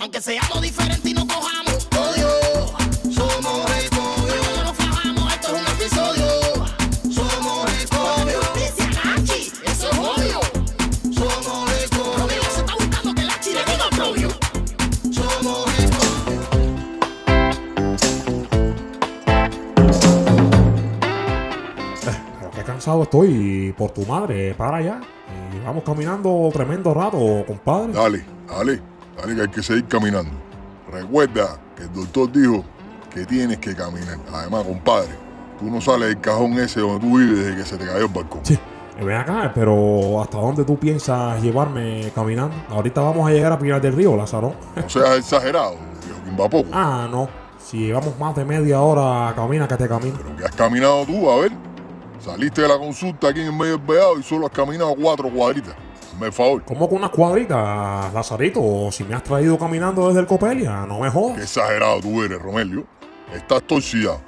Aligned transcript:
Aunque 0.00 0.20
seamos 0.20 0.62
diferentes 0.62 1.04
y 1.04 1.12
no 1.12 1.26
cojamos 1.26 1.88
odio, 1.90 2.28
somos 3.10 3.70
escogios. 3.78 4.36
Cuando 4.38 4.62
nos 4.62 4.76
fajamos, 4.76 5.32
esto 5.34 5.48
es 5.48 5.60
un 5.60 5.66
episodio. 5.66 6.28
Somos 7.10 7.72
escogios. 7.72 8.44
Noticia, 8.46 8.90
Nachi, 9.04 9.52
eso 9.66 9.90
es 9.90 9.98
odio. 9.98 10.40
Somos 11.12 11.72
escogios. 11.72 12.16
Romeo 12.16 12.42
se 12.42 12.60
está 12.60 12.74
buscando 12.74 13.12
que 13.12 13.24
Nachi 13.24 13.50
le 13.54 13.64
diga 13.64 13.90
propio. 13.90 14.28
Somos 15.10 15.78
escogios. 15.78 16.48
Pero 22.38 22.50
qué 22.54 22.62
cansado 22.62 23.02
estoy 23.02 23.74
por 23.76 23.90
tu 23.90 24.06
madre. 24.06 24.54
Para 24.54 24.76
allá. 24.76 25.00
Y 25.52 25.58
vamos 25.64 25.82
caminando 25.82 26.50
tremendo 26.52 26.94
rato, 26.94 27.44
compadre. 27.48 27.92
Dale, 27.92 28.24
dale, 28.46 28.80
dale 29.20 29.34
que 29.34 29.42
hay 29.42 29.48
que 29.48 29.62
seguir 29.62 29.84
caminando. 29.86 30.30
Recuerda 30.90 31.58
que 31.76 31.84
el 31.84 31.92
doctor 31.92 32.32
dijo 32.32 32.64
que 33.12 33.26
tienes 33.26 33.58
que 33.58 33.74
caminar. 33.74 34.18
Además, 34.32 34.64
compadre, 34.64 35.10
tú 35.58 35.70
no 35.70 35.80
sales 35.80 36.08
del 36.08 36.20
cajón 36.20 36.54
ese 36.54 36.80
donde 36.80 37.00
tú 37.00 37.18
vives 37.18 37.38
desde 37.38 37.56
que 37.56 37.64
se 37.64 37.76
te 37.76 37.86
cayó 37.86 38.06
el 38.06 38.12
balcón. 38.12 38.40
Sí. 38.44 38.58
Eh, 38.98 39.04
Ven 39.04 39.16
acá, 39.16 39.52
pero 39.54 40.20
¿hasta 40.20 40.38
dónde 40.38 40.64
tú 40.64 40.76
piensas 40.76 41.40
llevarme 41.40 42.10
caminando? 42.14 42.54
Ahorita 42.68 43.00
vamos 43.00 43.28
a 43.28 43.32
llegar 43.32 43.52
a 43.52 43.58
Pinar 43.58 43.80
del 43.80 43.94
Río, 43.94 44.16
Lázaro. 44.16 44.54
No 44.74 44.88
seas 44.88 45.18
exagerado, 45.18 45.76
viejo 46.04 46.24
Quimbapoco. 46.24 46.68
Ah, 46.72 47.06
no. 47.10 47.28
Si 47.58 47.78
llevamos 47.86 48.18
más 48.18 48.34
de 48.34 48.44
media 48.44 48.80
hora, 48.80 49.32
camina 49.36 49.68
que 49.68 49.76
te 49.76 49.88
camino. 49.88 50.16
Pero 50.16 50.36
que 50.36 50.44
has 50.44 50.54
caminado 50.54 51.04
tú, 51.04 51.30
a 51.30 51.36
ver. 51.42 51.52
Saliste 52.18 52.62
de 52.62 52.68
la 52.68 52.78
consulta 52.78 53.28
aquí 53.28 53.40
en 53.40 53.46
el 53.48 53.52
medio 53.52 53.78
del 53.78 53.86
vallado 53.86 54.18
y 54.18 54.22
solo 54.22 54.46
has 54.46 54.52
caminado 54.52 54.94
cuatro 55.00 55.30
cuadritas. 55.30 55.76
Favor. 56.32 56.62
¿Cómo 56.64 56.88
con 56.88 56.98
unas 56.98 57.10
cuadritas, 57.10 58.12
Lazarito? 58.12 58.90
Si 58.92 59.04
me 59.04 59.14
has 59.14 59.22
traído 59.22 59.58
caminando 59.58 60.06
desde 60.08 60.20
el 60.20 60.26
Copelia, 60.26 60.84
no 60.86 60.98
me 61.00 61.06
Qué 61.06 61.10
jodas. 61.12 61.38
exagerado 61.42 62.00
tú 62.00 62.22
eres, 62.22 62.40
Romelio. 62.40 62.84
Estás 63.34 63.62
torcidado. 63.62 64.20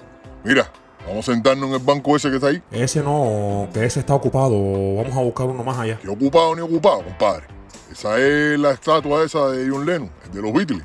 Mira, 0.45 0.71
vamos 1.07 1.29
a 1.29 1.33
sentarnos 1.33 1.69
en 1.69 1.75
el 1.75 1.81
banco 1.83 2.17
ese 2.17 2.29
que 2.31 2.37
está 2.37 2.49
ahí. 2.49 2.63
Ese 2.71 3.03
no, 3.03 3.69
que 3.73 3.85
ese 3.85 4.01
está 4.01 4.15
ocupado. 4.15 4.53
Vamos 4.97 5.17
a 5.17 5.21
buscar 5.21 5.47
uno 5.47 5.63
más 5.65 5.79
allá. 5.79 5.99
Que 5.99 6.09
ocupado 6.09 6.55
ni 6.55 6.63
ocupado, 6.63 7.03
compadre. 7.05 7.45
Esa 7.91 8.19
es 8.19 8.59
la 8.59 8.71
estatua 8.71 9.25
esa 9.25 9.49
de 9.49 9.69
John 9.69 9.85
Lennon, 9.85 10.11
el 10.25 10.33
de 10.33 10.43
los 10.43 10.53
Beatles. 10.53 10.83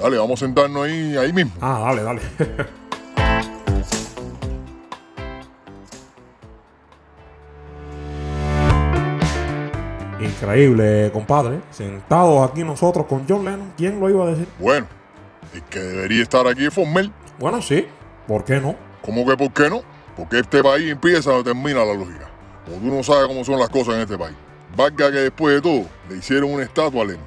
Dale, 0.00 0.16
vamos 0.18 0.40
a 0.42 0.46
sentarnos 0.46 0.84
ahí, 0.84 1.16
ahí 1.16 1.32
mismo. 1.32 1.52
Ah, 1.60 1.80
dale, 1.86 2.02
dale. 2.02 2.20
Increíble, 10.20 11.10
compadre. 11.12 11.60
Sentados 11.70 12.50
aquí 12.50 12.64
nosotros 12.64 13.06
con 13.06 13.24
John 13.28 13.44
Lennon. 13.44 13.72
¿Quién 13.76 14.00
lo 14.00 14.10
iba 14.10 14.24
a 14.24 14.28
decir? 14.28 14.48
Bueno, 14.58 14.86
el 15.54 15.62
que 15.62 15.78
debería 15.78 16.22
estar 16.22 16.46
aquí 16.46 16.66
es 16.66 16.74
Formel. 16.74 17.12
Bueno, 17.38 17.62
sí. 17.62 17.86
¿Por 18.26 18.44
qué 18.44 18.60
no? 18.60 18.74
¿Cómo 19.02 19.24
que 19.24 19.36
por 19.36 19.52
qué 19.52 19.70
no? 19.70 19.82
Porque 20.16 20.40
este 20.40 20.62
país 20.62 20.90
empieza 20.90 21.30
donde 21.30 21.52
termina 21.52 21.84
la 21.84 21.94
lógica. 21.94 22.28
O 22.66 22.78
tú 22.80 22.86
no 22.86 23.02
sabes 23.02 23.28
cómo 23.28 23.44
son 23.44 23.60
las 23.60 23.68
cosas 23.68 23.94
en 23.94 24.00
este 24.00 24.18
país. 24.18 24.36
Valga 24.76 25.10
que 25.10 25.18
después 25.18 25.54
de 25.54 25.62
todo 25.62 25.86
le 26.10 26.16
hicieron 26.16 26.52
una 26.52 26.64
estatua 26.64 27.02
a 27.02 27.06
Lennon. 27.06 27.24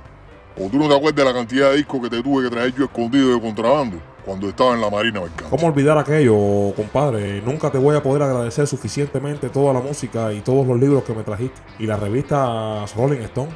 O 0.58 0.68
tú 0.68 0.78
no 0.78 0.90
te 0.90 0.96
acuerdas 0.96 1.16
de 1.16 1.26
la 1.26 1.34
cantidad 1.34 1.70
de 1.70 1.78
discos 1.78 2.02
que 2.02 2.10
te 2.10 2.22
tuve 2.22 2.44
que 2.44 2.50
traer 2.50 2.76
yo 2.76 2.84
escondido 2.86 3.34
de 3.34 3.40
contrabando 3.40 4.02
cuando 4.26 4.50
estaba 4.50 4.74
en 4.74 4.82
la 4.82 4.90
Marina 4.90 5.22
Mercante. 5.22 5.46
¿Cómo 5.50 5.68
olvidar 5.68 5.98
aquello, 5.98 6.74
compadre? 6.76 7.42
Nunca 7.42 7.72
te 7.72 7.78
voy 7.78 7.96
a 7.96 8.04
poder 8.04 8.24
agradecer 8.24 8.68
suficientemente 8.68 9.50
toda 9.50 9.74
la 9.74 9.80
música 9.80 10.32
y 10.34 10.42
todos 10.42 10.66
los 10.66 10.80
libros 10.80 11.04
que 11.04 11.14
me 11.14 11.24
trajiste. 11.24 11.60
Y 11.80 11.86
las 11.88 12.00
revistas 12.00 12.96
Rolling 12.96 13.22
Stone. 13.22 13.50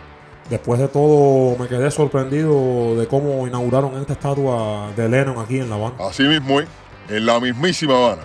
Después 0.49 0.79
de 0.79 0.87
todo, 0.87 1.57
me 1.57 1.67
quedé 1.67 1.89
sorprendido 1.89 2.95
de 2.95 3.07
cómo 3.07 3.47
inauguraron 3.47 3.99
esta 3.99 4.13
estatua 4.13 4.91
de 4.95 5.09
Lennon 5.09 5.39
aquí 5.39 5.59
en 5.59 5.69
La 5.69 5.75
Habana. 5.75 5.95
Así 5.99 6.23
mismo 6.23 6.61
es, 6.61 6.67
en 7.09 7.25
la 7.25 7.39
mismísima 7.39 7.95
Habana. 7.95 8.21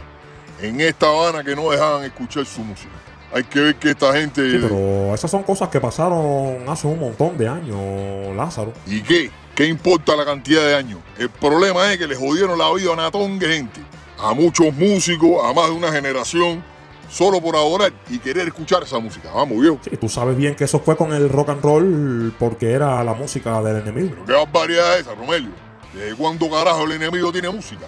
En 0.61 0.80
esta 0.80 1.08
Habana 1.08 1.42
que 1.42 1.56
no 1.56 1.70
dejaban 1.70 2.05
escuchar 2.05 2.45
su 2.45 2.62
música. 2.62 2.92
Hay 3.33 3.45
que 3.45 3.61
ver 3.61 3.77
que 3.77 3.90
esta 3.90 4.12
gente... 4.12 4.50
Sí, 4.50 4.58
pero 4.61 5.14
esas 5.14 5.30
son 5.30 5.45
cosas 5.45 5.68
que 5.68 5.80
pasaron 5.80 6.68
hace 6.68 6.86
un 6.86 6.98
montón 6.98 7.39
de 7.39 7.48
años, 7.48 8.36
Lázaro. 8.36 8.73
¿Y 8.86 9.00
qué? 9.00 9.30
¿Qué 9.61 9.67
importa 9.67 10.17
la 10.17 10.25
cantidad 10.25 10.63
de 10.63 10.75
años? 10.75 11.01
El 11.19 11.29
problema 11.29 11.93
es 11.93 11.98
que 11.98 12.07
le 12.07 12.17
jodieron 12.17 12.59
la 12.59 12.73
vida 12.73 12.89
a 12.89 12.93
una 12.95 13.11
tonga 13.11 13.47
de 13.47 13.57
gente. 13.57 13.81
A 14.19 14.33
muchos 14.33 14.73
músicos, 14.73 15.45
a 15.45 15.53
más 15.53 15.67
de 15.67 15.73
una 15.73 15.93
generación, 15.93 16.65
solo 17.11 17.43
por 17.43 17.55
adorar 17.57 17.93
y 18.09 18.19
querer 18.21 18.48
escuchar 18.48 18.85
esa 18.85 18.98
música. 19.01 19.31
Vamos, 19.35 19.61
viejo. 19.61 19.79
Sí, 19.83 19.91
tú 19.98 20.09
sabes 20.09 20.35
bien 20.39 20.55
que 20.55 20.65
eso 20.65 20.81
fue 20.81 20.97
con 20.97 21.13
el 21.13 21.29
rock 21.29 21.51
and 21.51 21.63
roll 21.63 22.35
porque 22.39 22.73
era 22.73 23.05
la 23.05 23.13
música 23.13 23.61
del 23.61 23.83
enemigo. 23.83 24.15
Pero 24.15 24.25
qué 24.25 24.33
barbaridad 24.33 24.95
es 24.95 25.01
esa, 25.03 25.15
Romelio. 25.15 25.51
¿Desde 25.92 26.17
cuándo 26.17 26.48
carajo 26.48 26.85
el 26.85 26.92
enemigo 26.92 27.31
tiene 27.31 27.51
música? 27.51 27.85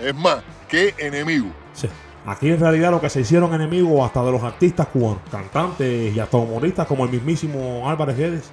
Es 0.00 0.14
más, 0.14 0.44
¿qué 0.68 0.94
enemigo? 0.98 1.48
Sí. 1.72 1.88
Aquí 2.26 2.48
en 2.48 2.60
realidad 2.60 2.92
lo 2.92 3.00
que 3.00 3.10
se 3.10 3.22
hicieron 3.22 3.52
enemigos 3.52 4.06
hasta 4.06 4.22
de 4.22 4.30
los 4.30 4.44
artistas 4.44 4.86
cubanos, 4.86 5.22
cantantes 5.32 6.14
y 6.14 6.20
hasta 6.20 6.36
humoristas 6.36 6.86
como 6.86 7.06
el 7.06 7.10
mismísimo 7.10 7.90
Álvarez 7.90 8.16
Guedes, 8.16 8.50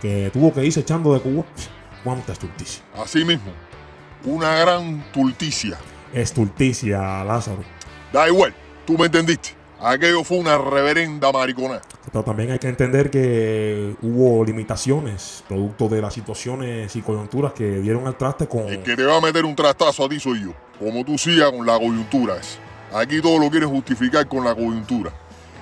que 0.00 0.30
tuvo 0.32 0.54
que 0.54 0.64
irse 0.64 0.78
echando 0.78 1.12
de 1.12 1.18
Cuba. 1.18 1.44
Cuánta 2.04 2.32
estulticia. 2.32 2.82
Así 2.96 3.24
mismo, 3.24 3.52
una 4.24 4.54
gran 4.56 5.04
tulticia. 5.12 5.78
Estulticia, 6.12 7.24
Lázaro. 7.24 7.62
Da 8.12 8.28
igual, 8.28 8.54
tú 8.86 8.96
me 8.96 9.06
entendiste. 9.06 9.50
Aquello 9.80 10.24
fue 10.24 10.38
una 10.38 10.58
reverenda 10.58 11.30
maricona. 11.30 11.80
Pero 12.10 12.24
también 12.24 12.50
hay 12.50 12.58
que 12.58 12.68
entender 12.68 13.10
que 13.10 13.94
hubo 14.02 14.44
limitaciones 14.44 15.44
producto 15.46 15.88
de 15.88 16.02
las 16.02 16.14
situaciones 16.14 16.96
y 16.96 17.02
coyunturas 17.02 17.52
que 17.52 17.78
dieron 17.78 18.06
al 18.08 18.16
traste 18.16 18.48
con... 18.48 18.68
El 18.68 18.82
que 18.82 18.96
te 18.96 19.04
va 19.04 19.18
a 19.18 19.20
meter 19.20 19.44
un 19.44 19.54
trastazo 19.54 20.04
a 20.04 20.08
ti 20.08 20.18
soy 20.18 20.42
yo. 20.42 20.54
Como 20.80 21.04
tú 21.04 21.16
sigas 21.16 21.52
con 21.52 21.64
la 21.64 21.78
coyuntura 21.78 22.36
esa. 22.36 22.58
Aquí 22.98 23.20
todo 23.20 23.38
lo 23.38 23.50
quieres 23.50 23.68
justificar 23.68 24.26
con 24.26 24.44
la 24.44 24.54
coyuntura. 24.54 25.12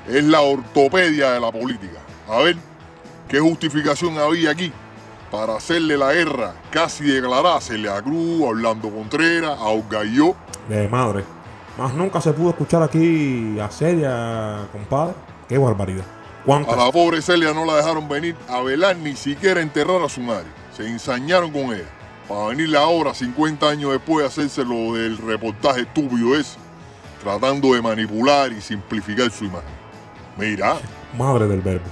Es 0.09 0.25
la 0.25 0.41
ortopedia 0.41 1.33
de 1.33 1.41
la 1.41 1.53
política. 1.53 2.01
A 2.29 2.39
ver, 2.39 2.57
¿qué 3.29 3.39
justificación 3.41 4.17
había 4.19 4.51
aquí 4.51 4.73
para 5.31 5.57
hacerle 5.57 5.97
la 5.97 6.13
guerra 6.13 6.55
casi 6.71 7.05
declarada 7.05 7.57
a 7.59 8.03
Cruz, 8.03 8.43
a 8.43 8.47
Orlando 8.47 8.91
Contreras, 8.91 9.59
a 9.59 9.65
Orgalló? 9.65 10.35
de 10.69 10.89
madre. 10.89 11.25
Más 11.79 11.93
nunca 11.95 12.21
se 12.21 12.33
pudo 12.33 12.51
escuchar 12.51 12.83
aquí 12.83 13.59
a 13.61 13.69
Celia, 13.69 14.67
compadre. 14.73 15.15
Qué 15.49 15.59
barbaridad. 15.59 16.05
A 16.05 16.45
¿Cuántas? 16.45 16.77
la 16.77 16.91
pobre 16.91 17.21
Celia 17.21 17.53
no 17.53 17.65
la 17.65 17.77
dejaron 17.77 18.09
venir 18.09 18.35
a 18.49 18.63
velar 18.63 18.97
ni 18.97 19.15
siquiera 19.17 19.61
a 19.61 19.63
enterrar 19.63 20.01
a 20.03 20.09
su 20.09 20.21
madre. 20.21 20.47
Se 20.77 20.87
ensañaron 20.89 21.51
con 21.51 21.73
ella. 21.73 21.89
Para 22.29 22.47
venir 22.47 22.77
ahora, 22.77 23.15
50 23.15 23.69
años 23.69 23.93
después, 23.93 24.25
a 24.25 24.29
hacerse 24.29 24.65
lo 24.65 24.95
del 24.95 25.19
reportaje 25.19 25.83
estúpido 25.83 26.35
ese, 26.37 26.57
tratando 27.23 27.75
de 27.75 27.83
manipular 27.83 28.53
y 28.53 28.61
simplificar 28.61 29.31
su 29.31 29.45
imagen. 29.45 29.69
Mira, 30.37 30.77
Madre 31.17 31.47
del 31.47 31.61
verbo. 31.61 31.85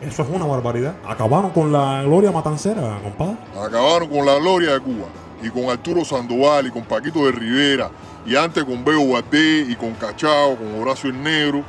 Eso 0.00 0.22
es 0.22 0.28
una 0.30 0.46
barbaridad. 0.46 0.94
Acabaron 1.06 1.50
con 1.50 1.70
la 1.70 2.02
gloria 2.02 2.32
matancera, 2.32 2.98
compadre. 3.02 3.36
acabaron 3.62 4.08
con 4.08 4.24
la 4.24 4.36
gloria 4.36 4.72
de 4.72 4.80
Cuba 4.80 5.06
y 5.42 5.50
con 5.50 5.64
Arturo 5.64 6.04
Sandoval 6.04 6.66
y 6.66 6.70
con 6.70 6.84
Paquito 6.84 7.26
de 7.26 7.32
Rivera 7.32 7.90
y 8.24 8.34
antes 8.34 8.64
con 8.64 8.84
Beo 8.84 9.00
Guardé 9.00 9.66
y 9.68 9.76
con 9.76 9.92
Cachao, 9.94 10.56
con 10.56 10.80
Horacio 10.80 11.10
el 11.10 11.22
Negro. 11.22 11.62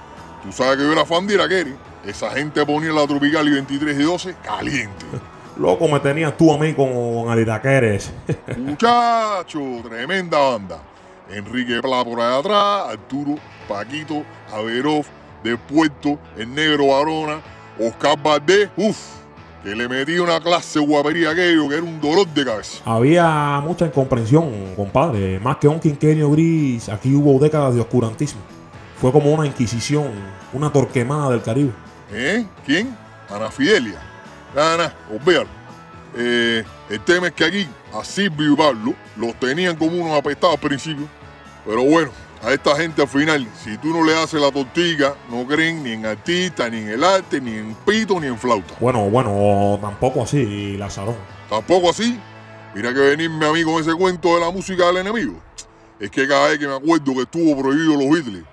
Tú 0.43 0.51
sabes 0.51 0.77
que 0.77 0.83
yo 0.83 0.91
era 0.91 1.05
fan 1.05 1.27
de 1.27 1.33
Iraquere. 1.33 1.75
Esa 2.05 2.31
gente 2.31 2.65
ponía 2.65 2.91
la 2.91 3.05
Tropical 3.05 3.47
y 3.47 3.51
23 3.51 3.99
y 3.99 4.03
12 4.03 4.35
caliente. 4.43 5.05
Loco, 5.57 5.87
me 5.87 5.99
tenías 5.99 6.35
tú 6.37 6.53
a 6.53 6.57
mí 6.57 6.73
con 6.73 7.29
Aliraqueres. 7.29 8.11
Muchacho, 8.57 9.59
tremenda 9.83 10.39
banda. 10.39 10.79
Enrique 11.29 11.81
Pla 11.81 12.03
por 12.03 12.19
allá 12.19 12.37
atrás, 12.37 12.93
Arturo, 12.93 13.35
Paquito, 13.67 14.23
Averov, 14.51 15.05
de 15.43 15.57
Puerto, 15.57 16.17
el 16.37 16.53
negro 16.53 16.87
Varona, 16.87 17.41
Oscar 17.79 18.21
Valdés, 18.21 18.69
uff, 18.77 18.97
que 19.63 19.75
le 19.75 19.87
metí 19.87 20.17
una 20.17 20.39
clase 20.39 20.79
guapería 20.79 21.29
a 21.29 21.31
aquello 21.33 21.69
que 21.69 21.75
era 21.75 21.83
un 21.83 21.99
dolor 22.01 22.27
de 22.27 22.45
cabeza. 22.45 22.81
Había 22.85 23.61
mucha 23.63 23.85
incomprensión, 23.85 24.75
compadre. 24.75 25.39
Más 25.39 25.57
que 25.57 25.67
un 25.67 25.79
quinquenio 25.79 26.31
gris, 26.31 26.89
aquí 26.89 27.13
hubo 27.13 27.39
décadas 27.39 27.75
de 27.75 27.81
oscurantismo. 27.81 28.41
Fue 28.99 29.11
como 29.11 29.31
una 29.31 29.45
inquisición, 29.45 30.11
una 30.53 30.71
torquemada 30.71 31.31
del 31.31 31.41
Caribe. 31.41 31.71
¿Eh? 32.11 32.45
¿Quién? 32.65 32.95
Ana 33.29 33.49
Fidelia. 33.49 33.99
Nada, 34.55 34.93
olvídalo. 35.11 35.47
Eh, 36.17 36.63
el 36.89 36.99
tema 37.01 37.27
es 37.27 37.33
que 37.33 37.45
aquí 37.45 37.67
a 37.93 38.03
Silvio 38.03 38.53
y 38.53 38.55
Pablo 38.55 38.93
los 39.15 39.33
tenían 39.35 39.75
como 39.77 39.95
unos 39.95 40.17
apestados 40.17 40.55
al 40.55 40.67
principio. 40.67 41.07
Pero 41.65 41.83
bueno, 41.83 42.11
a 42.43 42.53
esta 42.53 42.75
gente 42.75 43.01
al 43.01 43.07
final, 43.07 43.47
si 43.63 43.77
tú 43.77 43.89
no 43.89 44.03
le 44.03 44.15
haces 44.15 44.41
la 44.41 44.51
tortilla, 44.51 45.13
no 45.29 45.45
creen 45.45 45.83
ni 45.83 45.91
en 45.91 46.05
artista, 46.05 46.69
ni 46.69 46.79
en 46.79 46.89
el 46.89 47.03
arte, 47.03 47.39
ni 47.39 47.55
en 47.55 47.75
pito, 47.85 48.19
ni 48.19 48.27
en 48.27 48.37
flauta. 48.37 48.73
Bueno, 48.79 49.09
bueno, 49.09 49.77
tampoco 49.81 50.23
así, 50.23 50.75
Lazarón. 50.77 51.15
Tampoco 51.49 51.89
así. 51.89 52.19
Mira 52.73 52.93
que 52.93 52.99
venirme 52.99 53.45
a 53.45 53.51
mí 53.51 53.63
con 53.63 53.81
ese 53.81 53.93
cuento 53.93 54.33
de 54.35 54.41
la 54.41 54.49
música 54.49 54.87
del 54.87 54.97
enemigo. 54.97 55.33
Es 55.99 56.09
que 56.09 56.27
cada 56.27 56.47
vez 56.47 56.57
que 56.57 56.67
me 56.67 56.75
acuerdo 56.75 57.13
que 57.13 57.21
estuvo 57.21 57.61
prohibido 57.61 57.95
los 57.95 58.09
Beatles. 58.09 58.43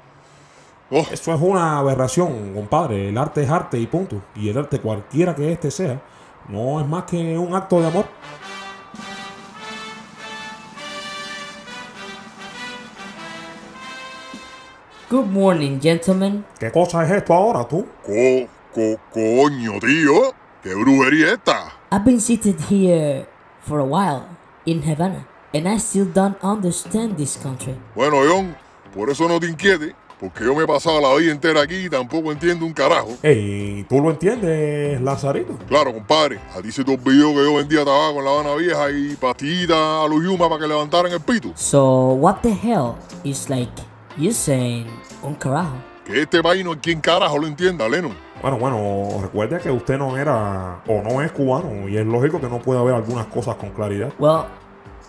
Oh, 0.91 1.07
Eso 1.11 1.35
es 1.35 1.41
una 1.41 1.79
aberración, 1.79 2.55
compadre. 2.55 3.09
El 3.11 3.19
arte 3.19 3.43
es 3.43 3.51
arte 3.51 3.79
y 3.79 3.87
punto. 3.87 4.23
Y 4.35 4.49
el 4.49 4.59
arte, 4.59 4.81
cualquiera 4.81 5.35
que 5.35 5.53
este 5.53 5.71
sea, 5.71 6.03
no 6.49 6.81
es 6.81 6.87
más 6.87 7.05
que 7.05 7.39
un 7.39 7.55
acto 7.55 7.81
de 7.81 7.87
amor. 7.87 8.07
Good 15.11 15.25
morning, 15.25 15.81
gentlemen. 15.81 16.45
¿Qué 16.61 16.71
cosa 16.71 17.03
es 17.03 17.11
esto 17.11 17.33
ahora, 17.33 17.67
tú? 17.67 17.87
Co, 18.05 18.47
co, 18.75 19.01
coño, 19.11 19.81
tío. 19.81 20.35
¿Qué 20.63 20.75
brujería 20.75 21.29
es 21.29 21.33
esta? 21.33 21.73
I've 21.91 22.05
been 22.05 22.21
seated 22.21 22.57
here 22.69 23.27
for 23.63 23.81
a 23.81 23.85
while 23.85 24.27
in 24.67 24.83
Havana, 24.83 25.27
and 25.55 25.67
I 25.67 25.79
still 25.79 26.13
don't 26.13 26.37
understand 26.43 27.17
this 27.17 27.39
country. 27.43 27.75
Bueno, 27.95 28.19
John, 28.29 28.55
por 28.95 29.09
eso 29.09 29.27
no 29.27 29.41
te 29.41 29.47
inquietes, 29.47 29.95
porque 30.21 30.45
yo 30.45 30.55
me 30.55 30.65
he 30.65 30.67
pasado 30.67 31.01
la 31.01 31.15
vida 31.15 31.33
entera 31.33 31.63
aquí 31.63 31.87
y 31.87 31.89
tampoco 31.89 32.31
entiendo 32.31 32.67
un 32.67 32.75
carajo. 32.75 33.17
Ey, 33.23 33.87
¿tú 33.89 34.03
lo 34.03 34.11
entiendes, 34.11 35.01
Lazarito? 35.01 35.57
Claro, 35.69 35.95
compadre, 35.95 36.39
a 36.55 36.61
ti 36.61 36.71
se 36.71 36.85
te 36.85 36.93
olvidó 36.93 37.31
que 37.31 37.45
yo 37.45 37.55
vendía 37.55 37.83
tabaco 37.83 38.19
en 38.19 38.25
La 38.27 38.31
Habana 38.33 38.55
Vieja 38.57 38.91
y 38.91 39.17
pastillitas 39.17 39.75
a 39.75 40.07
los 40.07 40.23
Yuma 40.23 40.51
para 40.51 40.61
que 40.61 40.69
levantaran 40.69 41.11
el 41.11 41.21
pito. 41.21 41.53
So, 41.55 42.13
what 42.13 42.43
the 42.43 42.53
hell 42.53 42.97
is 43.25 43.49
like 43.49 43.73
you 44.19 44.33
saying 44.33 44.87
un 45.23 45.35
carajo? 45.35 45.77
Que 46.05 46.23
este 46.23 46.43
país 46.43 46.65
no 46.65 46.73
hay 46.73 46.79
quien 46.79 47.01
carajo 47.01 47.39
lo 47.39 47.47
entienda, 47.47 47.89
Lennon. 47.89 48.15
Bueno, 48.41 48.59
bueno, 48.59 49.21
recuerde 49.23 49.59
que 49.61 49.71
usted 49.71 49.99
no 49.99 50.17
era 50.17 50.83
o 50.87 51.03
no 51.03 51.21
es 51.23 51.33
cubano 51.33 51.89
y 51.89 51.97
es 51.97 52.07
lógico 52.07 52.41
que 52.41 52.49
no 52.49 52.61
pueda 52.61 52.83
ver 52.83 52.95
algunas 52.95 53.27
cosas 53.27 53.57
con 53.57 53.71
claridad. 53.71 54.13
Well, 54.19 54.47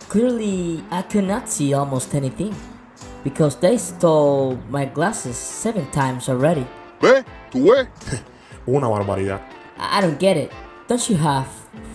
clearly 0.10 0.84
I 0.92 1.04
could 1.04 1.28
not 1.28 1.48
see 1.48 1.74
almost 1.74 2.14
anything 2.16 2.54
because 3.24 3.58
they 3.60 3.78
stole 3.78 4.58
my 4.70 4.86
glasses 4.86 5.36
seven 5.36 5.86
times 5.92 6.28
already. 6.28 6.66
¿Ves? 7.02 7.24
¿Tú 7.52 7.72
ves? 7.72 7.88
Una 8.66 8.88
barbaridad. 8.88 9.42
I 9.78 10.02
don't 10.02 10.20
get 10.20 10.36
it. 10.38 10.52
Don't 10.88 11.08
you 11.10 11.18
have 11.18 11.48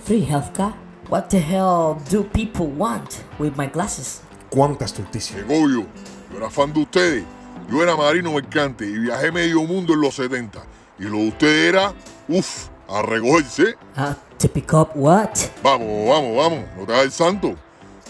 free 0.05 0.25
healthcare? 0.25 0.73
What 1.09 1.29
the 1.29 1.39
hell 1.39 2.01
do 2.09 2.25
people 2.25 2.67
want 2.67 3.25
with 3.39 3.57
my 3.57 3.67
glasses? 3.67 4.23
Cuánta 4.51 4.85
estulticia. 4.85 5.45
Coño, 5.47 5.85
yo 6.35 6.39
era 6.39 6.51
fan 6.51 6.73
de 6.73 6.81
ustedes. 6.81 7.25
Yo 7.71 7.83
era 7.83 7.97
marino 7.97 8.33
mercante 8.33 8.85
y 8.85 8.99
viajé 8.99 9.31
medio 9.31 9.63
mundo 9.63 9.95
en 9.95 10.01
los 10.01 10.17
70. 10.17 10.61
Y 10.99 11.05
lo 11.05 11.19
de 11.19 11.29
ustedes 11.29 11.69
era, 11.69 11.95
uff, 12.29 12.69
a 12.89 13.03
recogerse. 13.03 13.77
Uh, 13.97 14.15
to 14.39 14.49
pick 14.49 14.73
up 14.73 14.91
what? 14.95 15.31
Vamos, 15.63 16.09
vamos, 16.09 16.37
vamos, 16.37 16.65
no 16.77 16.85
te 16.85 16.93
hagas 16.93 17.05
el 17.05 17.13
santo. 17.13 17.55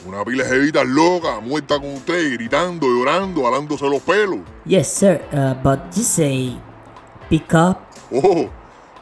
Una 0.06 0.24
pila 0.24 0.44
de 0.44 0.50
jevitas 0.50 0.86
locas, 0.86 1.42
muerta 1.42 1.78
con 1.78 1.94
usted, 1.94 2.34
gritando, 2.34 2.86
llorando, 2.86 3.46
alándose 3.46 3.88
los 3.88 4.02
pelos. 4.02 4.40
Yes, 4.64 4.88
sir. 4.88 5.22
Uh, 5.32 5.54
but 5.62 5.80
you 5.94 6.02
say 6.02 6.58
pick 7.28 7.52
up. 7.54 7.78
Oh, 8.10 8.48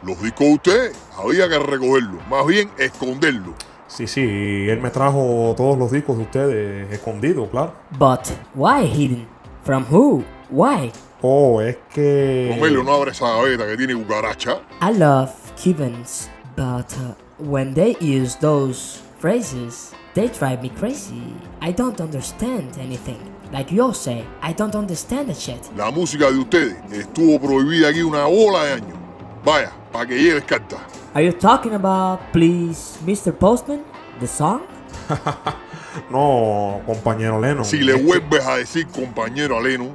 los 0.03 0.21
discos 0.21 0.47
de 0.47 0.55
usted 0.55 0.93
había 1.17 1.49
que 1.49 1.59
recogerlos, 1.59 2.27
más 2.29 2.47
bien 2.47 2.71
esconderlos. 2.79 3.55
Sí, 3.95 4.07
sí, 4.07 4.23
él 4.23 4.81
me 4.81 4.89
trajo 4.89 5.53
todos 5.55 5.77
los 5.77 5.93
discos 5.93 6.17
de 6.17 6.23
ustedes 6.23 6.93
escondidos, 6.93 7.51
claro. 7.51 7.75
But 7.99 8.27
why 8.55 8.87
hidden? 8.87 9.27
From 9.65 9.85
who? 9.85 10.25
Why? 10.49 10.91
Oh, 11.21 11.61
es 11.61 11.77
que... 11.93 12.55
Romelio, 12.55 12.83
no 12.83 12.95
abre 12.95 13.11
esa 13.11 13.29
gaveta 13.29 13.67
que 13.67 13.77
tiene 13.77 13.95
cucaracha. 13.95 14.63
I 14.81 14.97
love 14.97 15.31
Cubans, 15.63 16.31
but 16.57 16.91
uh, 16.97 17.15
when 17.39 17.75
they 17.75 17.95
use 18.01 18.35
those 18.41 19.03
phrases, 19.21 19.93
they 20.15 20.29
drive 20.29 20.63
me 20.63 20.71
crazy. 20.71 21.35
I 21.61 21.73
don't 21.73 22.01
understand 22.01 22.79
anything. 22.79 23.19
Like 23.53 23.71
you 23.71 23.93
say, 23.93 24.25
I 24.41 24.55
don't 24.55 24.75
understand 24.75 25.29
the 25.29 25.35
shit. 25.35 25.71
La 25.77 25.91
música 25.91 26.31
de 26.31 26.39
ustedes 26.39 26.77
estuvo 26.91 27.39
prohibida 27.39 27.91
aquí 27.91 28.01
una 28.01 28.25
bola 28.25 28.65
de 28.65 28.73
años. 28.73 28.99
Vaya, 29.45 29.71
para 29.93 30.07
que 30.07 30.15
lleves 30.15 30.45
carta. 30.45 30.79
Are 31.15 31.23
you 31.23 31.33
talking 31.33 31.75
about, 31.75 32.21
please, 32.33 32.97
Mr. 33.05 33.39
Postman? 33.39 33.85
The 34.21 34.27
song? 34.27 34.63
No, 36.11 36.81
compañero 36.87 37.39
Leno. 37.39 37.65
Si 37.65 37.81
le 37.81 37.93
vuelves 37.93 38.47
a 38.47 38.57
decir 38.57 38.87
compañero 38.87 39.59
Aleno, 39.59 39.91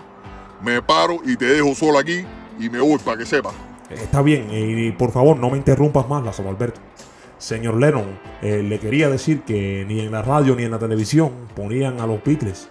me 0.62 0.80
paro 0.82 1.18
y 1.26 1.36
te 1.36 1.46
dejo 1.46 1.74
solo 1.74 1.98
aquí 1.98 2.24
y 2.60 2.70
me 2.70 2.80
voy 2.80 3.00
para 3.00 3.18
que 3.18 3.26
sepas. 3.26 3.54
Está 3.90 4.22
bien, 4.22 4.48
y 4.52 4.92
por 4.92 5.12
favor 5.12 5.38
no 5.38 5.50
me 5.50 5.58
interrumpas 5.58 6.08
más, 6.08 6.24
Lázaro 6.24 6.50
Alberto. 6.50 6.80
Señor 7.40 7.78
Lennon, 7.78 8.20
eh, 8.44 8.62
le 8.64 8.80
quería 8.80 9.10
decir 9.10 9.42
que 9.42 9.86
ni 9.88 10.02
en 10.02 10.12
la 10.12 10.22
radio 10.22 10.56
ni 10.56 10.66
en 10.66 10.72
la 10.72 10.80
televisión 10.80 11.32
ponían 11.56 12.00
a 12.00 12.06
los 12.06 12.24
Beatles. 12.24 12.70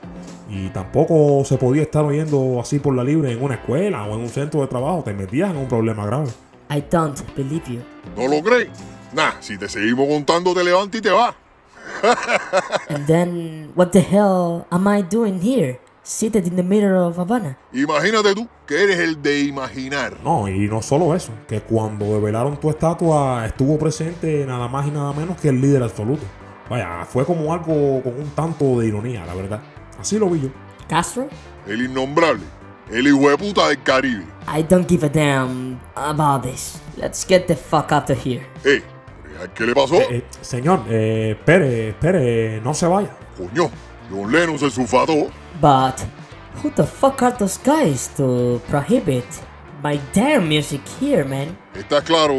Y 0.48 0.68
tampoco 0.68 1.44
se 1.44 1.56
podía 1.56 1.82
estar 1.82 2.04
oyendo 2.04 2.60
así 2.60 2.78
por 2.78 2.94
la 2.94 3.02
libre 3.02 3.32
en 3.32 3.42
una 3.42 3.54
escuela 3.54 4.04
o 4.04 4.14
en 4.14 4.20
un 4.20 4.28
centro 4.28 4.60
de 4.60 4.68
trabajo. 4.68 5.02
Te 5.04 5.12
metías 5.12 5.50
en 5.50 5.56
un 5.56 5.66
problema 5.66 6.06
grave. 6.06 6.28
I 6.70 6.80
don't 6.90 7.18
believe 7.36 7.62
you. 7.68 7.82
¿No 8.16 8.28
lo 8.28 8.42
crees? 8.42 8.70
Nah, 9.12 9.32
si 9.40 9.56
te 9.56 9.68
seguimos 9.68 10.08
contando, 10.08 10.54
te 10.54 10.64
levantas 10.64 10.98
y 10.98 11.02
te 11.02 11.10
vas. 11.10 11.34
And 12.88 13.06
then, 13.06 13.72
what 13.74 13.90
the 13.92 14.00
hell 14.00 14.66
am 14.70 14.86
I 14.88 15.02
doing 15.02 15.40
here? 15.40 15.78
Seated 16.02 16.46
in 16.46 16.56
the 16.56 16.62
middle 16.62 17.08
of 17.08 17.18
Havana. 17.18 17.58
Imagínate 17.72 18.34
tú 18.34 18.48
que 18.66 18.82
eres 18.82 18.98
el 18.98 19.20
de 19.22 19.40
imaginar. 19.40 20.18
No, 20.22 20.48
y 20.48 20.68
no 20.68 20.80
solo 20.80 21.14
eso, 21.14 21.32
que 21.48 21.60
cuando 21.60 22.04
develaron 22.06 22.58
tu 22.60 22.70
estatua 22.70 23.44
estuvo 23.46 23.78
presente 23.78 24.44
nada 24.46 24.68
más 24.68 24.86
y 24.86 24.90
nada 24.90 25.12
menos 25.12 25.40
que 25.40 25.48
el 25.48 25.60
líder 25.60 25.82
absoluto. 25.82 26.24
Vaya, 26.68 27.04
fue 27.04 27.24
como 27.24 27.52
algo 27.52 28.02
con 28.02 28.20
un 28.20 28.30
tanto 28.36 28.78
de 28.78 28.86
ironía, 28.86 29.24
la 29.24 29.34
verdad. 29.34 29.60
Así 29.98 30.18
lo 30.18 30.28
vi 30.28 30.42
yo. 30.42 30.48
Castro? 30.88 31.28
El 31.66 31.82
innombrable. 31.84 32.44
El 32.90 33.08
hijo 33.08 33.28
de 33.28 33.36
puta 33.36 33.68
del 33.68 33.82
Caribe. 33.82 34.24
I 34.46 34.62
don't 34.62 34.88
give 34.88 35.04
a 35.04 35.08
damn 35.08 35.80
about 35.96 36.42
this. 36.42 36.78
Let's 36.96 37.26
get 37.26 37.46
the 37.48 37.56
fuck 37.56 37.90
out 37.90 38.08
of 38.10 38.24
here. 38.24 38.46
Eh, 38.64 38.80
¿qué 39.54 39.66
le 39.66 39.74
pasó? 39.74 39.96
Eh, 39.96 40.18
eh, 40.18 40.24
señor, 40.40 40.84
eh, 40.88 41.36
espere, 41.36 41.88
espere, 41.90 42.60
no 42.60 42.72
se 42.74 42.86
vaya. 42.86 43.10
Coño, 43.36 43.70
John 44.08 44.30
Lennon 44.30 44.58
se 44.58 44.70
sulfató. 44.70 45.30
But 45.60 46.00
who 46.62 46.70
the 46.70 46.84
fuck 46.84 47.22
are 47.22 47.36
those 47.36 47.58
guys 47.58 48.08
to 48.16 48.60
prohibit 48.68 49.26
my 49.82 49.98
damn 50.14 50.48
music 50.48 50.80
here, 51.00 51.24
man? 51.24 51.58
Está 51.74 52.02
claro, 52.02 52.34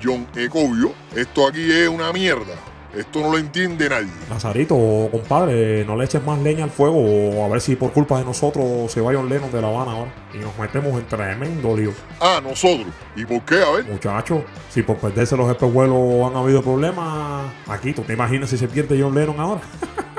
John 0.00 0.26
Ecovio. 0.36 0.92
Esto 1.16 1.48
aquí 1.48 1.70
es 1.70 1.88
una 1.88 2.12
mierda. 2.12 2.54
Esto 2.94 3.20
no 3.20 3.30
lo 3.30 3.38
entiende 3.38 3.88
nadie. 3.88 4.10
Lazarito, 4.28 4.76
compadre, 5.12 5.84
no 5.84 5.96
le 5.96 6.04
eches 6.04 6.24
más 6.24 6.40
leña 6.40 6.64
al 6.64 6.70
fuego 6.70 6.98
o 6.98 7.44
a 7.44 7.48
ver 7.48 7.60
si 7.60 7.76
por 7.76 7.92
culpa 7.92 8.18
de 8.18 8.24
nosotros 8.24 8.90
se 8.90 9.00
vaya 9.00 9.18
un 9.18 9.28
Lennon 9.28 9.52
de 9.52 9.62
La 9.62 9.68
Habana 9.68 9.92
ahora 9.92 10.12
y 10.34 10.38
nos 10.38 10.58
metemos 10.58 10.98
en 10.98 11.06
tremendo 11.06 11.76
lío. 11.76 11.92
Ah, 12.20 12.40
nosotros. 12.42 12.88
¿Y 13.14 13.24
por 13.24 13.42
qué? 13.42 13.62
A 13.62 13.70
ver. 13.70 13.84
Muchachos, 13.84 14.42
si 14.70 14.82
por 14.82 14.96
perderse 14.96 15.36
los 15.36 15.48
espejuelos 15.48 16.28
han 16.28 16.36
habido 16.36 16.62
problemas, 16.62 17.52
aquí 17.68 17.92
tú 17.92 18.02
te 18.02 18.14
imaginas 18.14 18.50
si 18.50 18.58
se 18.58 18.66
pierde 18.66 19.00
John 19.00 19.14
Lennon 19.14 19.38
ahora. 19.38 19.60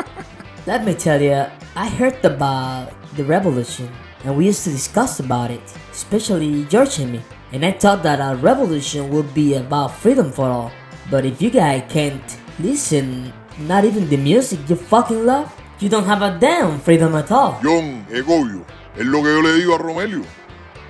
Let 0.66 0.84
me 0.84 0.94
tell 0.94 1.22
you, 1.22 1.46
I 1.76 1.90
heard 1.90 2.24
about 2.24 2.92
the 3.18 3.24
revolution, 3.24 3.90
and 4.24 4.38
we 4.38 4.48
used 4.48 4.64
to 4.64 4.70
discuss 4.70 5.20
about 5.20 5.52
it, 5.52 5.62
especially 5.92 6.66
George 6.70 7.00
and 7.00 7.14
me. 7.14 7.22
And 7.52 7.66
I 7.66 7.74
thought 7.74 8.04
that 8.04 8.22
a 8.22 8.36
revolution 8.36 9.10
would 9.10 9.34
be 9.34 9.56
about 9.56 9.92
freedom 9.92 10.32
for 10.32 10.46
all. 10.46 10.72
But 11.10 11.26
if 11.26 11.42
you 11.42 11.50
guys 11.50 11.84
can't 11.90 12.22
listen, 12.62 13.34
not 13.68 13.84
even 13.84 14.10
the 14.10 14.18
music 14.18 14.60
you 14.68 14.76
fucking 14.76 15.26
love, 15.26 15.48
you 15.80 15.90
don't 15.90 16.06
have 16.06 16.22
a 16.22 16.38
damn 16.40 16.80
freedom 16.80 17.16
at 17.16 17.32
all. 17.32 17.60
John 17.64 18.06
Ecovio. 18.12 18.66
Es 18.98 19.06
lo 19.06 19.24
que 19.24 19.30
yo 19.30 19.42
le 19.42 19.54
digo 19.54 19.76
a 19.76 19.78
Romelio. 19.78 20.24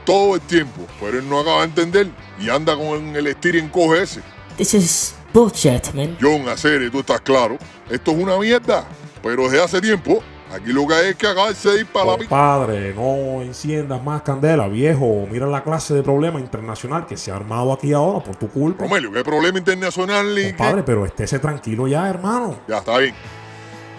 Todo 0.05 0.35
el 0.35 0.41
tiempo. 0.41 0.81
Pero 0.99 1.19
él 1.19 1.29
no 1.29 1.39
acaba 1.39 1.59
de 1.59 1.65
entender. 1.65 2.07
Y 2.39 2.49
anda 2.49 2.75
con 2.75 3.15
el 3.15 3.27
estir 3.27 3.55
y 3.55 3.59
encoge 3.59 4.01
ese. 4.01 4.21
This 4.57 4.73
is 4.73 5.15
bullshit, 5.33 5.93
man. 5.93 6.17
John, 6.19 6.49
Acere, 6.49 6.89
tú 6.89 6.99
estás 6.99 7.21
claro. 7.21 7.57
Esto 7.89 8.11
es 8.11 8.17
una 8.17 8.37
mierda. 8.37 8.85
Pero 9.21 9.43
desde 9.43 9.63
hace 9.63 9.79
tiempo, 9.81 10.23
aquí 10.53 10.71
lo 10.73 10.87
que 10.87 10.93
hay 10.93 11.07
es 11.09 11.15
que 11.15 11.27
de 11.27 11.79
ir 11.79 11.85
para 11.87 12.05
la. 12.05 12.17
Compadre, 12.17 12.93
no 12.93 13.41
enciendas 13.41 14.03
más 14.03 14.21
candela, 14.21 14.67
viejo. 14.67 15.27
Mira 15.29 15.47
la 15.47 15.63
clase 15.63 15.93
de 15.93 16.03
problema 16.03 16.39
internacional 16.39 17.05
que 17.05 17.17
se 17.17 17.31
ha 17.31 17.35
armado 17.35 17.73
aquí 17.73 17.93
ahora 17.93 18.23
por 18.23 18.35
tu 18.35 18.49
culpa. 18.49 18.83
Romelio, 18.83 19.11
¿qué 19.11 19.23
problema 19.23 19.57
internacional? 19.57 20.37
y 20.37 20.43
qué? 20.43 20.55
Compadre, 20.55 20.83
pero 20.83 21.05
estése 21.05 21.39
tranquilo 21.39 21.87
ya, 21.87 22.09
hermano. 22.09 22.59
Ya 22.67 22.79
está 22.79 22.97
bien. 22.97 23.15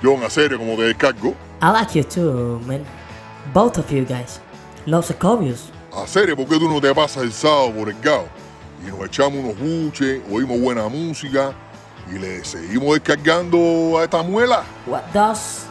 John, 0.03 0.23
Acere, 0.25 0.57
como 0.57 0.75
te 0.77 0.83
descargo. 0.83 1.35
I 1.63 1.71
like 1.73 1.99
you 1.99 2.05
too, 2.05 2.61
man. 2.67 2.85
Both 3.53 3.79
of 3.79 3.91
you 3.91 4.05
guys. 4.05 4.41
Los 4.87 5.07
Jacobios. 5.07 5.71
Acere, 5.93 6.35
¿por 6.35 6.47
qué 6.47 6.59
tú 6.59 6.69
no 6.69 6.81
te 6.81 6.93
pasas 6.95 7.23
el 7.23 7.33
sábado 7.33 7.73
por 7.73 7.89
el 7.89 8.01
gao? 8.01 8.27
Y 8.85 8.91
nos 8.91 9.07
echamos 9.07 9.45
unos 9.45 9.59
buches, 9.59 10.21
oímos 10.31 10.61
buena 10.61 10.89
música 10.89 11.53
y 12.11 12.19
le 12.19 12.45
seguimos 12.45 12.95
descargando 12.95 13.99
a 13.99 14.05
esta 14.05 14.23
muela. 14.23 14.65
What 14.87 15.03
does 15.13 15.67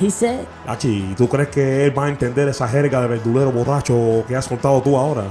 he 0.00 0.10
say? 0.10 0.46
Lachi, 0.66 1.14
¿tú 1.16 1.28
crees 1.28 1.48
que 1.48 1.84
él 1.86 1.98
va 1.98 2.06
a 2.06 2.08
entender 2.08 2.48
esa 2.48 2.68
jerga 2.68 3.00
de 3.00 3.08
verdulero 3.08 3.52
borracho 3.52 4.24
que 4.26 4.36
has 4.36 4.44
soltado 4.44 4.80
tú 4.82 4.96
ahora? 4.96 5.24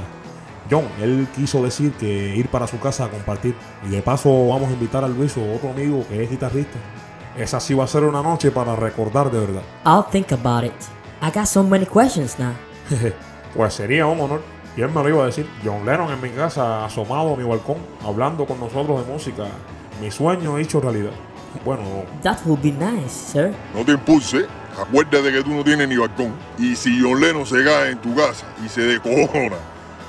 John, 0.70 0.86
él 1.02 1.28
quiso 1.36 1.62
decir 1.62 1.94
que 1.94 2.36
ir 2.36 2.48
para 2.48 2.68
su 2.68 2.80
casa 2.80 3.06
a 3.06 3.10
compartir. 3.10 3.56
Y 3.86 3.90
de 3.90 4.02
paso 4.02 4.48
vamos 4.48 4.70
a 4.70 4.74
invitar 4.74 5.04
a 5.04 5.08
Luis, 5.08 5.36
otro 5.38 5.70
amigo 5.70 6.04
que 6.08 6.24
es 6.24 6.30
guitarrista. 6.30 6.80
Esa 7.38 7.60
sí 7.60 7.74
va 7.74 7.84
a 7.84 7.88
ser 7.88 8.04
una 8.04 8.24
noche 8.24 8.50
para 8.52 8.76
recordar 8.76 9.30
de 9.30 9.40
verdad. 9.40 9.62
I'll 9.86 10.06
think 10.10 10.32
about 10.32 10.64
it. 10.64 10.74
I 11.22 11.32
got 11.32 11.46
so 11.46 11.64
many 11.64 11.86
questions 11.86 12.38
now. 12.40 12.54
Pues 13.56 13.74
sería 13.74 14.06
un 14.06 14.20
honor. 14.20 14.42
Y 14.76 14.82
él 14.82 14.90
me 14.90 15.02
lo 15.02 15.08
iba 15.08 15.24
a 15.24 15.28
decir. 15.28 15.48
John 15.64 15.86
Lennon 15.86 16.12
en 16.12 16.20
mi 16.20 16.30
casa, 16.30 16.84
asomado 16.86 17.34
a 17.34 17.38
mi 17.38 17.44
balcón, 17.46 17.78
hablando 18.06 18.46
con 18.46 18.60
nosotros 18.60 19.06
de 19.06 19.14
música. 19.14 19.46
Mi 20.02 20.12
sueño 20.12 20.58
hecho 20.58 20.82
realidad. 20.82 21.14
Bueno, 21.64 21.84
That 22.24 22.38
would 22.46 22.62
be 22.62 22.72
nice, 22.72 23.10
sir. 23.32 23.54
No 23.74 23.84
te 23.86 23.92
impulse, 23.94 24.46
acuérdate 24.80 25.32
que 25.32 25.44
tú 25.44 25.52
no 25.52 25.64
tienes 25.64 25.88
ni 25.88 25.98
balcón. 25.98 26.34
Y 26.58 26.76
si 26.76 27.00
John 27.02 27.22
Lennon 27.22 27.46
se 27.46 27.64
cae 27.64 27.92
en 27.92 28.00
tu 28.00 28.16
casa 28.16 28.46
y 28.66 28.70
se 28.70 28.82
decojona, 28.82 29.56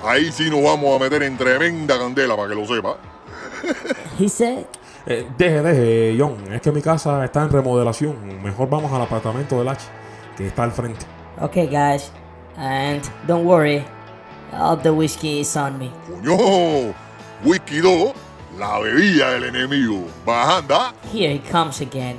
ahí 0.05 0.33
sí 0.33 0.51
nos 0.51 0.63
vamos 0.63 0.95
a 0.95 1.03
meter 1.03 1.23
en 1.23 1.37
tremenda 1.37 1.99
candela 1.99 2.37
para 2.37 2.49
que 2.49 2.55
lo 2.55 2.67
sepa. 2.67 2.97
He 4.19 4.29
said, 4.29 4.65
Eh, 5.09 5.25
deje, 5.39 5.63
deje, 5.63 6.17
John. 6.19 6.53
Es 6.53 6.61
que 6.61 6.73
mi 6.73 6.83
casa 6.83 7.25
está 7.25 7.43
en 7.45 7.51
remodelación. 7.51 8.43
Mejor 8.43 8.69
vamos 8.69 8.93
al 8.93 9.03
apartamento 9.03 9.57
del 9.59 9.69
H, 9.69 9.87
que 10.37 10.49
está 10.49 10.65
al 10.65 10.73
frente. 10.73 11.07
Okay, 11.41 11.67
guys, 11.69 12.11
and 12.57 13.03
don't 13.29 13.45
worry, 13.47 13.85
all 14.53 14.77
the 14.77 14.91
whiskey 14.91 15.41
is 15.43 15.57
on 15.57 15.79
me. 15.79 15.93
Coño, 16.09 16.93
whisky 17.45 17.81
2, 17.81 18.13
la 18.59 18.79
bebida 18.79 19.33
del 19.33 19.45
enemigo. 19.45 20.07
Bajanda, 20.25 20.93
Here 21.13 21.31
he 21.33 21.39
comes 21.39 21.81
again. 21.81 22.19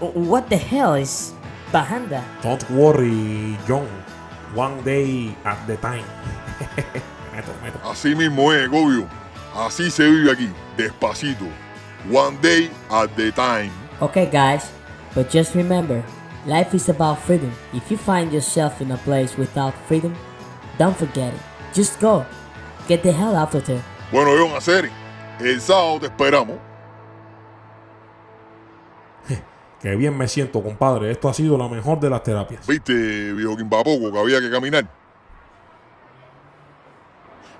What 0.00 0.48
the 0.48 0.56
hell 0.56 0.94
is 0.94 1.32
Bahanda? 1.72 2.22
Don't 2.42 2.68
worry, 2.70 3.56
John. 3.66 3.88
One 4.54 4.82
day 4.84 5.34
at 5.44 5.58
the 5.66 5.76
time. 5.76 6.04
meto, 7.32 7.52
meto. 7.62 7.78
así 7.90 8.14
mismo 8.14 8.52
es, 8.52 8.68
Gobio. 8.68 9.08
Así 9.54 9.90
se 9.90 10.04
vive 10.10 10.32
aquí, 10.32 10.50
despacito. 10.76 11.46
One 12.10 12.36
day 12.40 12.70
at 12.90 13.14
the 13.16 13.32
time. 13.32 13.70
Okay, 14.00 14.26
guys, 14.26 14.70
but 15.14 15.30
just 15.30 15.54
remember, 15.54 16.04
life 16.46 16.74
is 16.74 16.88
about 16.88 17.18
freedom. 17.20 17.52
If 17.72 17.90
you 17.90 17.96
find 17.96 18.32
yourself 18.32 18.80
in 18.80 18.90
a 18.90 18.98
place 18.98 19.36
without 19.38 19.74
freedom, 19.88 20.14
don't 20.78 20.96
forget 20.96 21.32
it. 21.32 21.40
Just 21.72 21.98
go. 22.00 22.26
Get 22.88 23.02
the 23.02 23.12
hell 23.12 23.34
out 23.34 23.54
of 23.54 23.64
there. 23.66 23.82
Bueno, 24.12 24.36
John 24.36 24.50
Aceri, 24.50 24.90
el 25.40 25.60
sábado 25.60 26.00
te 26.00 26.06
esperamos. 26.06 26.56
Qué 29.80 29.96
bien 29.96 30.16
me 30.16 30.28
siento, 30.28 30.62
compadre. 30.62 31.10
Esto 31.10 31.28
ha 31.28 31.34
sido 31.34 31.58
la 31.58 31.68
mejor 31.68 32.00
de 32.00 32.10
las 32.10 32.22
terapias. 32.22 32.66
¿Viste, 32.66 33.32
viejo 33.32 33.56
Quimbapoco, 33.56 34.12
que 34.12 34.18
había 34.18 34.40
que 34.40 34.50
caminar? 34.50 34.86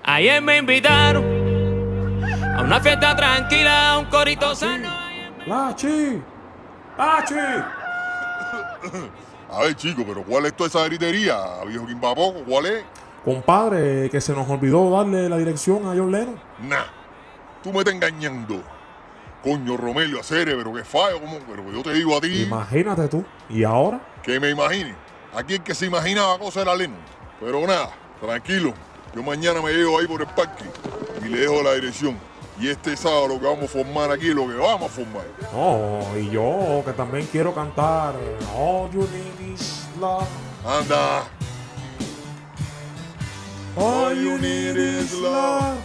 Ayer 0.03 0.41
me 0.41 0.57
invitaron 0.57 1.23
a 2.55 2.61
una 2.61 2.79
fiesta 2.79 3.15
tranquila, 3.15 3.93
a 3.93 3.99
un 3.99 4.05
corito 4.05 4.55
sano. 4.55 4.89
¡Lachi! 5.47 6.21
¡Lachi! 6.97 7.35
A 9.51 9.59
ver, 9.61 9.75
chico, 9.75 10.03
pero 10.05 10.23
¿cuál 10.23 10.45
es 10.47 10.55
toda 10.55 10.67
esa 10.67 10.83
gritería, 10.85 11.37
viejo 11.67 11.85
Quimbapoco? 11.87 12.43
¿Cuál 12.45 12.65
es? 12.65 12.83
Compadre, 13.23 14.09
que 14.09 14.19
se 14.19 14.33
nos 14.33 14.49
olvidó 14.49 14.89
darle 14.91 15.29
la 15.29 15.37
dirección 15.37 15.87
a 15.87 15.95
John 15.95 16.11
Lennon. 16.11 16.39
Nah, 16.63 16.83
tú 17.65 17.73
me 17.73 17.79
estás 17.79 17.95
engañando. 17.95 18.61
Coño, 19.43 19.75
Romelio 19.75 20.19
Acere, 20.19 20.55
pero 20.55 20.71
qué 20.71 20.83
fallo, 20.83 21.19
como, 21.19 21.39
pero 21.39 21.71
yo 21.71 21.81
te 21.81 21.93
digo 21.93 22.15
a 22.15 22.21
ti 22.21 22.43
Imagínate 22.43 23.07
tú. 23.07 23.25
¿Y 23.49 23.63
ahora? 23.63 23.99
que 24.23 24.39
me 24.39 24.51
imagine. 24.51 24.95
Aquí 25.35 25.55
el 25.55 25.63
que 25.63 25.73
se 25.75 25.85
imaginaba 25.87 26.37
cosa 26.39 26.61
era 26.61 26.75
Lennon. 26.75 26.97
Pero 27.39 27.65
nada, 27.65 27.89
tranquilo. 28.21 28.73
Yo 29.15 29.23
mañana 29.23 29.61
me 29.61 29.71
llevo 29.71 29.99
ahí 29.99 30.07
por 30.07 30.21
el 30.21 30.27
parque 30.27 30.65
y 31.23 31.29
le 31.29 31.39
dejo 31.39 31.61
la 31.63 31.73
dirección. 31.73 32.17
Y 32.59 32.69
este 32.69 32.95
sábado 32.95 33.27
lo 33.29 33.39
que 33.39 33.45
vamos 33.45 33.63
a 33.65 33.67
formar 33.67 34.11
aquí 34.11 34.29
es 34.29 34.35
lo 34.35 34.47
que 34.47 34.53
vamos 34.55 34.89
a 34.91 34.93
formar. 34.93 35.25
No, 35.53 36.17
y 36.19 36.29
yo 36.29 36.83
que 36.85 36.93
también 36.93 37.27
quiero 37.31 37.53
cantar 37.53 38.15
All 38.55 38.89
You 38.91 39.07
Need 39.11 39.53
Is 39.53 39.87
Love. 39.99 40.27
Anda, 40.65 41.23
All 43.75 44.15
you 44.15 44.37
need 44.37 44.77
is 44.77 45.13
love. 45.19 45.77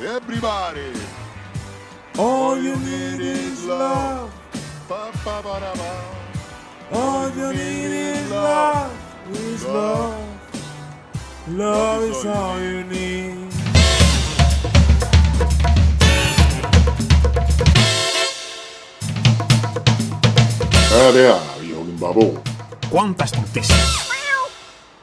everybody. 0.00 0.92
All 2.50 2.58
you 2.58 2.74
need 2.78 3.20
is 3.20 3.64
love. 3.64 4.32
All 6.90 7.30
you 7.30 7.52
need 7.52 7.92
is 7.92 8.30
love. 8.32 8.90
Is 9.30 9.64
love. 9.66 10.18
Love 11.46 12.02
is 12.02 12.26
all 12.26 12.60
you 12.60 12.82
need. 12.90 13.38
Espérate, 20.82 21.28
ah, 21.28 21.56
viejo 21.60 21.84
Quimbapoco. 21.84 22.42
¿Cuántas 22.90 23.32
noticias? 23.36 23.99